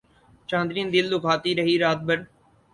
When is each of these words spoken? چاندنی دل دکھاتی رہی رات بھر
چاندنی 0.49 0.83
دل 0.93 1.05
دکھاتی 1.13 1.51
رہی 1.55 1.75
رات 1.79 1.99
بھر 2.07 2.19